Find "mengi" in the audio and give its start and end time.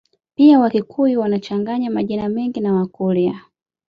2.29-2.59